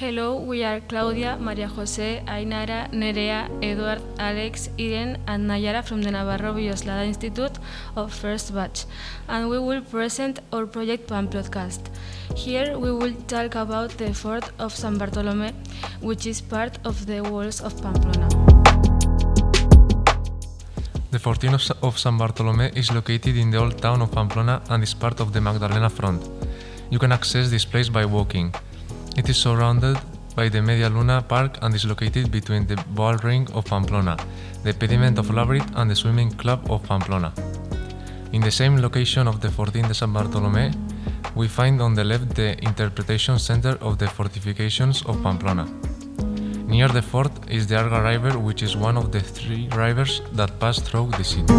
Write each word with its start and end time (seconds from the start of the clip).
we 0.00 0.64
are 0.64 0.80
Claudia, 0.80 1.36
Maria 1.38 1.68
Jose, 1.68 2.22
Ainara, 2.26 2.90
Nerea, 2.92 3.48
Eduard, 3.62 4.02
Alex, 4.18 4.68
Irene, 4.78 5.18
and 5.28 5.48
Nayara 5.48 5.84
from 5.84 6.02
the 6.02 6.10
Navarro 6.10 6.52
Villoslada 6.52 7.06
Institute 7.06 7.58
of 7.96 8.12
First 8.12 8.52
Batch, 8.52 8.86
and 9.28 9.48
we 9.48 9.58
will 9.58 9.82
present 9.82 10.40
our 10.52 10.66
project 10.66 11.08
Pamplodcast. 11.08 11.80
Here 12.34 12.76
we 12.76 12.90
will 12.90 13.14
talk 13.28 13.54
about 13.54 13.90
the 13.90 14.12
fort 14.12 14.50
of 14.58 14.74
San 14.74 14.98
Bartolome, 14.98 15.52
which 16.00 16.26
is 16.26 16.40
part 16.40 16.78
of 16.84 17.06
the 17.06 17.22
walls 17.22 17.60
of 17.60 17.80
Pamplona. 17.80 18.28
The 21.12 21.18
Fortino 21.20 21.70
of 21.82 21.98
San 21.98 22.18
Bartolome 22.18 22.70
is 22.74 22.90
located 22.90 23.36
in 23.36 23.50
the 23.52 23.58
old 23.58 23.78
town 23.80 24.02
of 24.02 24.10
Pamplona 24.10 24.60
and 24.70 24.82
is 24.82 24.92
part 24.92 25.20
of 25.20 25.32
the 25.32 25.40
Magdalena 25.40 25.88
Front. 25.88 26.28
You 26.90 26.98
can 26.98 27.12
access 27.12 27.48
this 27.48 27.64
place 27.64 27.88
by 27.88 28.04
walking. 28.04 28.52
It 29.16 29.28
is 29.28 29.36
surrounded 29.36 29.96
by 30.34 30.48
the 30.48 30.60
Media 30.60 30.88
Luna 30.88 31.22
Park 31.22 31.58
and 31.62 31.72
is 31.72 31.84
located 31.84 32.32
between 32.32 32.66
the 32.66 32.74
Ball 32.96 33.14
Ring 33.18 33.46
of 33.52 33.64
Pamplona, 33.64 34.16
the 34.64 34.74
Pediment 34.74 35.18
of 35.18 35.26
Labrit 35.26 35.64
and 35.76 35.88
the 35.88 35.94
Swimming 35.94 36.32
Club 36.32 36.68
of 36.68 36.82
Pamplona. 36.82 37.32
In 38.32 38.40
the 38.40 38.50
same 38.50 38.76
location 38.76 39.28
of 39.28 39.40
the 39.40 39.52
Fortin 39.52 39.86
de 39.86 39.94
San 39.94 40.12
Bartolome, 40.12 40.72
we 41.36 41.46
find 41.46 41.80
on 41.80 41.94
the 41.94 42.02
left 42.02 42.34
the 42.34 42.58
Interpretation 42.64 43.38
Center 43.38 43.78
of 43.80 43.98
the 43.98 44.08
Fortifications 44.08 45.04
of 45.06 45.22
Pamplona. 45.22 45.68
Near 46.66 46.88
the 46.88 47.02
fort 47.02 47.30
is 47.48 47.68
the 47.68 47.76
Arga 47.76 48.02
River, 48.02 48.36
which 48.36 48.64
is 48.64 48.76
one 48.76 48.96
of 48.96 49.12
the 49.12 49.20
three 49.20 49.68
rivers 49.76 50.22
that 50.32 50.58
pass 50.58 50.80
through 50.80 51.10
the 51.12 51.22
city. 51.22 51.54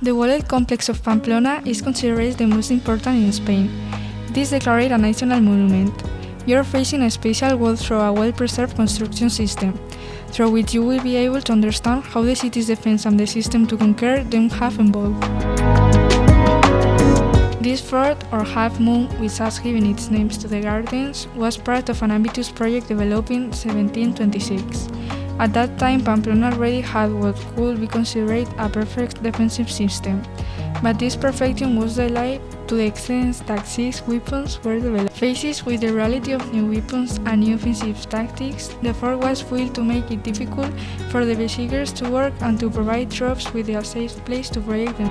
The 0.00 0.14
walled 0.14 0.48
complex 0.48 0.88
of 0.88 1.02
Pamplona 1.02 1.60
is 1.66 1.82
considered 1.82 2.38
the 2.38 2.46
most 2.46 2.70
important 2.70 3.16
in 3.16 3.32
Spain. 3.32 3.97
It 4.30 4.36
is 4.36 4.50
declared 4.50 4.92
a 4.92 4.98
national 4.98 5.40
monument. 5.40 6.02
You 6.44 6.58
are 6.58 6.64
facing 6.64 7.02
a 7.02 7.10
special 7.10 7.56
wall 7.56 7.76
through 7.76 8.00
a 8.00 8.12
well-preserved 8.12 8.76
construction 8.76 9.30
system, 9.30 9.78
through 10.28 10.50
which 10.50 10.74
you 10.74 10.84
will 10.84 11.02
be 11.02 11.16
able 11.16 11.40
to 11.40 11.52
understand 11.52 12.04
how 12.04 12.22
the 12.22 12.34
city's 12.34 12.66
defense 12.66 13.06
and 13.06 13.18
the 13.18 13.26
system 13.26 13.66
to 13.66 13.76
conquer 13.76 14.22
them 14.24 14.50
have 14.50 14.78
evolved. 14.78 15.22
This 17.62 17.80
fort, 17.80 18.22
or 18.30 18.44
half 18.44 18.78
moon, 18.78 19.08
which 19.18 19.38
has 19.38 19.58
given 19.58 19.86
its 19.86 20.10
names 20.10 20.36
to 20.38 20.48
the 20.48 20.60
gardens, 20.60 21.26
was 21.34 21.56
part 21.56 21.88
of 21.88 22.02
an 22.02 22.10
ambitious 22.10 22.50
project 22.50 22.88
developed 22.88 23.30
in 23.30 23.50
1726. 23.50 24.88
At 25.38 25.54
that 25.54 25.78
time, 25.78 26.02
Pamplona 26.04 26.52
already 26.52 26.80
had 26.80 27.12
what 27.12 27.36
could 27.56 27.80
be 27.80 27.86
considered 27.86 28.48
a 28.58 28.68
perfect 28.68 29.22
defensive 29.22 29.70
system, 29.70 30.22
but 30.82 30.98
this 30.98 31.16
perfection 31.16 31.76
was 31.78 31.96
delayed 31.96 32.40
to 32.68 32.74
the 32.74 32.84
extent 32.84 33.34
that 33.46 34.02
weapons 34.06 34.62
were 34.62 34.78
developed. 34.78 35.16
Faced 35.16 35.64
with 35.64 35.80
the 35.80 35.92
reality 35.92 36.32
of 36.32 36.52
new 36.52 36.66
weapons 36.66 37.18
and 37.24 37.40
new 37.40 37.54
offensive 37.54 38.08
tactics, 38.10 38.68
the 38.82 38.92
fort 38.92 39.18
was 39.18 39.42
built 39.42 39.74
to 39.74 39.82
make 39.82 40.10
it 40.10 40.22
difficult 40.22 40.70
for 41.10 41.24
the 41.24 41.34
besiegers 41.34 41.92
to 41.94 42.10
work 42.10 42.34
and 42.42 42.60
to 42.60 42.68
provide 42.70 43.10
troops 43.10 43.52
with 43.54 43.70
a 43.70 43.82
safe 43.82 44.22
place 44.26 44.50
to 44.50 44.60
protect 44.60 44.98
them. 44.98 45.08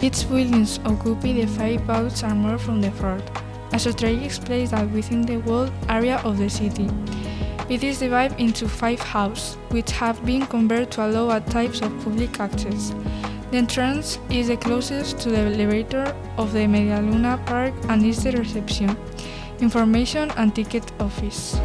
Its 0.00 0.24
buildings 0.24 0.80
occupy 0.86 1.32
the 1.34 1.46
five 1.46 1.86
bouts 1.86 2.24
armor 2.24 2.56
from 2.56 2.80
the 2.80 2.90
fort, 2.92 3.22
as 3.72 3.86
a 3.86 3.92
strategic 3.92 4.32
place 4.44 4.72
within 4.92 5.22
the 5.22 5.36
walled 5.36 5.72
area 5.90 6.16
of 6.24 6.38
the 6.38 6.48
city. 6.48 6.88
It 7.68 7.84
is 7.84 7.98
divided 8.00 8.40
into 8.40 8.68
five 8.68 9.00
houses, 9.00 9.56
which 9.68 9.90
have 9.92 10.24
been 10.24 10.46
converted 10.46 10.90
to 10.92 11.06
allow 11.06 11.36
a 11.36 11.40
types 11.40 11.82
of 11.82 11.92
public 12.02 12.40
access. 12.40 12.92
The 13.52 13.58
entrance 13.58 14.18
is 14.30 14.48
the 14.48 14.56
closest 14.56 15.18
to 15.18 15.28
the 15.28 15.40
elevator 15.40 16.16
of 16.38 16.54
the 16.54 16.60
Medialuna 16.60 17.36
Park 17.44 17.74
and 17.90 18.02
is 18.02 18.24
the 18.24 18.32
reception, 18.32 18.96
information 19.60 20.30
and 20.38 20.54
ticket 20.54 20.90
office. 20.98 21.60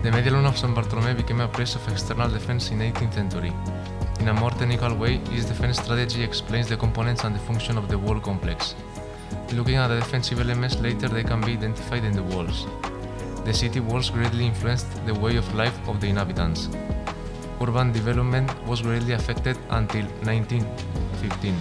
The 0.00 0.10
Medialuna 0.10 0.48
of 0.48 0.56
San 0.56 0.72
Bartolome 0.72 1.12
became 1.12 1.42
a 1.42 1.48
place 1.48 1.74
of 1.74 1.86
external 1.88 2.30
defense 2.30 2.70
in 2.70 2.78
18th 2.78 3.12
century. 3.12 3.52
In 4.20 4.28
a 4.28 4.32
more 4.32 4.50
technical 4.52 4.94
way, 4.94 5.20
its 5.30 5.44
defense 5.44 5.76
strategy 5.82 6.22
explains 6.22 6.70
the 6.70 6.78
components 6.78 7.24
and 7.24 7.34
the 7.34 7.40
function 7.40 7.76
of 7.76 7.88
the 7.88 7.98
wall 7.98 8.18
complex. 8.18 8.74
Looking 9.52 9.74
at 9.74 9.88
the 9.88 9.96
defensive 9.96 10.40
elements 10.40 10.80
later, 10.80 11.08
they 11.08 11.22
can 11.22 11.42
be 11.42 11.52
identified 11.52 12.04
in 12.04 12.12
the 12.12 12.22
walls. 12.22 12.66
The 13.44 13.52
city 13.52 13.80
walls 13.80 14.08
greatly 14.08 14.46
influenced 14.46 15.04
the 15.04 15.12
way 15.12 15.36
of 15.36 15.54
life 15.54 15.78
of 15.86 16.00
the 16.00 16.08
inhabitants. 16.08 16.70
Urban 17.62 17.92
development 17.92 18.50
was 18.66 18.82
greatly 18.82 19.12
affected 19.12 19.56
until 19.70 20.04
1915. 20.24 21.54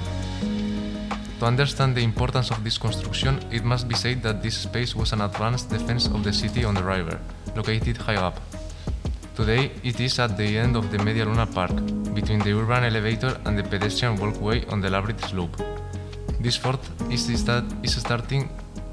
To 1.40 1.46
understand 1.46 1.96
the 1.96 2.04
importance 2.04 2.50
of 2.50 2.64
this 2.64 2.78
construction, 2.78 3.40
it 3.52 3.64
must 3.64 3.88
be 3.88 3.96
said 3.96 4.24
that 4.24 4.42
this 4.42 4.58
space 4.58 4.96
was 4.96 5.14
an 5.14 5.22
advanced 5.22 5.70
defense 5.70 6.08
of 6.08 6.24
the 6.24 6.34
city 6.34 6.64
on 6.64 6.74
the 6.74 6.84
river, 6.84 7.20
located 7.56 7.98
high 7.98 8.16
up. 8.16 8.40
Today, 9.36 9.72
it 9.84 10.00
is 10.00 10.20
at 10.20 10.38
the 10.38 10.58
end 10.58 10.76
of 10.76 10.92
the 10.92 10.98
Media 11.00 11.26
Luna 11.26 11.46
Park, 11.46 11.76
between 12.14 12.40
the 12.40 12.54
urban 12.54 12.84
elevator 12.84 13.40
and 13.46 13.58
the 13.58 13.64
pedestrian 13.64 14.18
walkway 14.18 14.66
on 14.68 14.82
the 14.82 14.90
Labrit 14.90 15.20
slope. 15.30 15.56
This 16.40 16.58
fort 16.58 16.82
is, 17.10 17.28
the 17.28 17.64
is 17.84 17.98
a 17.98 18.00
starting 18.00 18.50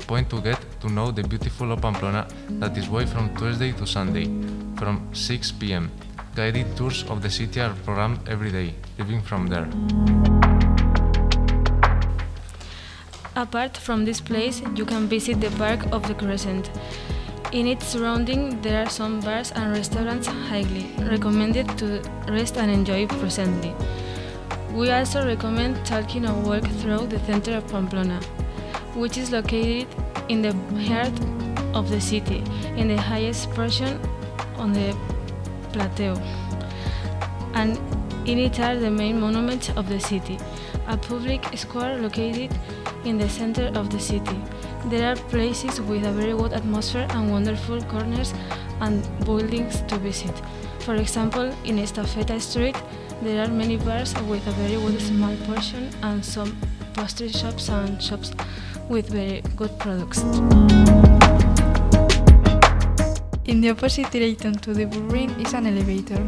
point 0.07 0.31
to 0.31 0.41
get 0.41 0.59
to 0.81 0.89
know 0.89 1.11
the 1.11 1.23
beautiful 1.23 1.77
Pamplona 1.77 2.27
that 2.61 2.77
is 2.77 2.89
way 2.89 3.05
from 3.07 3.35
Tuesday 3.37 3.73
to 3.73 3.87
Sunday, 3.87 4.27
from 4.77 5.09
6 5.13 5.53
pm. 5.53 5.91
Guided 6.39 6.77
tours 6.77 7.03
of 7.11 7.21
the 7.21 7.29
city 7.29 7.61
are 7.61 7.75
programmed 7.85 8.29
every 8.29 8.53
day, 8.53 8.73
leaving 8.97 9.21
from 9.21 9.49
there. 9.49 9.67
Apart 13.35 13.77
from 13.77 14.05
this 14.05 14.21
place, 14.21 14.63
you 14.77 14.85
can 14.85 15.09
visit 15.09 15.41
the 15.41 15.51
Park 15.59 15.81
of 15.91 16.07
the 16.07 16.15
Crescent. 16.15 16.71
In 17.51 17.67
its 17.67 17.89
surrounding, 17.89 18.63
there 18.63 18.85
are 18.85 18.89
some 18.89 19.19
bars 19.19 19.51
and 19.51 19.73
restaurants 19.73 20.29
highly 20.29 20.87
recommended 21.11 21.77
to 21.79 22.01
rest 22.29 22.57
and 22.57 22.71
enjoy 22.71 23.09
presently. 23.09 23.75
We 24.73 24.93
also 24.93 25.27
recommend 25.27 25.85
taking 25.85 26.25
a 26.25 26.35
walk 26.39 26.63
through 26.83 27.09
the 27.09 27.19
center 27.27 27.57
of 27.57 27.67
Pamplona, 27.67 28.21
which 28.95 29.19
is 29.19 29.33
located 29.33 29.89
in 30.29 30.43
the 30.43 30.53
heart 30.87 31.19
of 31.75 31.91
the 31.91 32.01
city, 32.01 32.45
in 32.77 32.87
the 32.87 32.97
highest 32.97 33.51
portion 33.51 33.99
on 34.57 34.73
the 34.73 34.97
And 37.55 37.79
in 38.27 38.39
it 38.39 38.61
are 38.61 38.77
the 38.77 38.91
main 38.91 39.21
monuments 39.21 39.71
of 39.71 39.89
the 39.89 39.99
city, 39.99 40.39
a 40.87 40.97
public 40.97 41.45
square 41.57 41.99
located 41.99 42.51
in 43.05 43.19
the 43.19 43.29
center 43.29 43.73
of 43.75 43.91
the 43.91 43.99
city. 43.99 44.39
There 44.87 45.11
are 45.11 45.17
places 45.17 45.81
with 45.81 46.05
a 46.07 46.13
very 46.13 46.33
good 46.33 46.53
atmosphere 46.53 47.07
and 47.11 47.31
wonderful 47.31 47.81
corners 47.83 48.35
and 48.81 49.03
buildings 49.25 49.83
to 49.89 49.97
visit. 49.99 50.35
For 50.81 50.95
example, 50.95 51.53
in 51.65 51.79
Estafeta 51.79 52.41
Street, 52.41 52.77
there 53.23 53.45
are 53.45 53.49
many 53.49 53.77
bars 53.77 54.15
with 54.23 54.47
a 54.47 54.53
very 54.53 54.81
good 54.81 55.01
small 55.01 55.35
portion 55.47 55.91
and 56.03 56.25
some 56.25 56.57
pastry 56.95 57.29
shops 57.29 57.69
and 57.69 58.01
shops 58.03 58.33
with 58.89 59.09
very 59.09 59.43
good 59.57 59.77
products. 59.79 60.23
In 63.49 63.63
the 63.63 63.71
opposite 63.71 64.11
direction 64.11 64.53
to 64.57 64.75
the 64.75 64.85
bull 64.85 65.15
is 65.41 65.55
an 65.55 65.67
elevator, 65.67 66.23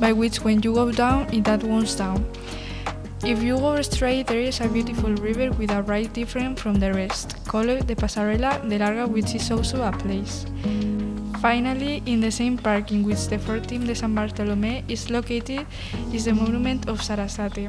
by 0.00 0.12
which 0.12 0.42
when 0.42 0.60
you 0.62 0.74
go 0.74 0.90
down, 0.90 1.32
it 1.32 1.46
advances 1.46 1.94
down. 1.94 2.26
If 3.24 3.40
you 3.40 3.56
go 3.56 3.80
straight, 3.82 4.26
there 4.26 4.40
is 4.40 4.60
a 4.60 4.68
beautiful 4.68 5.14
river 5.14 5.52
with 5.52 5.70
a 5.70 5.82
ride 5.82 6.12
different 6.12 6.58
from 6.58 6.80
the 6.80 6.92
rest, 6.92 7.36
called 7.46 7.86
the 7.86 7.94
Pasarela 7.94 8.68
del 8.68 8.82
Arga, 8.82 9.06
which 9.06 9.36
is 9.36 9.48
also 9.52 9.84
a 9.84 9.92
place. 9.92 10.44
Finally, 11.40 12.02
in 12.04 12.20
the 12.20 12.32
same 12.32 12.58
park 12.58 12.90
in 12.90 13.04
which 13.04 13.28
the 13.28 13.38
Fortin 13.38 13.86
de 13.86 13.94
San 13.94 14.12
Bartolome 14.12 14.82
is 14.88 15.08
located 15.08 15.64
is 16.12 16.24
the 16.24 16.34
monument 16.34 16.88
of 16.88 17.00
Sarasate, 17.00 17.68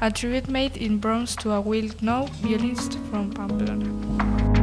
a 0.00 0.10
tribute 0.12 0.48
made 0.48 0.76
in 0.76 0.98
bronze 0.98 1.34
to 1.42 1.50
a 1.50 1.60
well-known 1.60 2.28
violinist 2.40 3.00
from 3.10 3.32
Pamplona. 3.32 4.61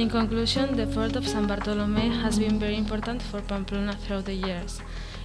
In 0.00 0.08
conclusion, 0.08 0.76
the 0.76 0.86
fort 0.86 1.14
of 1.14 1.28
San 1.28 1.46
Bartolome 1.46 2.08
has 2.08 2.38
been 2.38 2.58
very 2.58 2.78
important 2.78 3.20
for 3.20 3.42
Pamplona 3.42 3.92
throughout 3.92 4.24
the 4.24 4.32
years. 4.32 4.80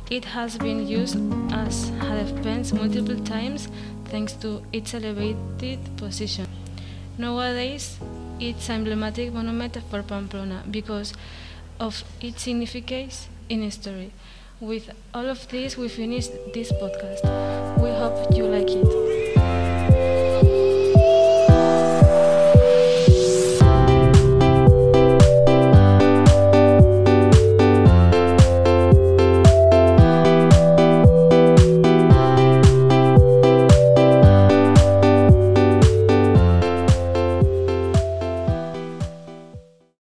It 0.09 0.25
has 0.25 0.57
been 0.57 0.85
used 0.85 1.15
as 1.53 1.91
a 2.01 2.25
defense 2.25 2.73
multiple 2.73 3.17
times 3.23 3.69
thanks 4.11 4.33
to 4.43 4.61
its 4.73 4.93
elevated 4.93 5.79
position. 5.95 6.45
Nowadays, 7.17 7.97
it's 8.37 8.67
an 8.67 8.81
emblematic 8.81 9.31
monument 9.31 9.77
for 9.89 10.03
Pamplona 10.03 10.65
because 10.69 11.13
of 11.79 12.03
its 12.19 12.41
significance 12.41 13.29
in 13.47 13.61
history. 13.61 14.11
With 14.59 14.89
all 15.13 15.29
of 15.29 15.47
this, 15.47 15.77
we 15.77 15.87
finish 15.87 16.27
this 16.53 16.73
podcast. 16.73 17.23
We 17.79 17.91
hope 17.91 18.35
you 18.35 18.43
like 18.47 18.69
it. 18.69 19.14